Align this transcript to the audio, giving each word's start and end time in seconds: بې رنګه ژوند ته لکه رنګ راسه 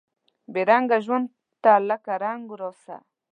بې 0.53 0.61
رنګه 0.69 0.97
ژوند 1.05 1.25
ته 1.63 1.71
لکه 1.89 2.13
رنګ 2.23 2.43
راسه 2.59 2.97